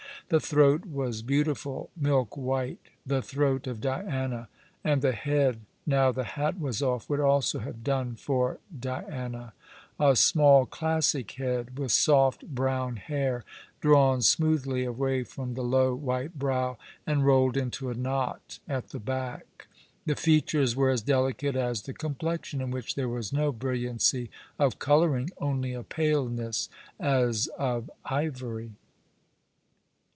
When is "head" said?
5.11-5.59, 11.31-11.77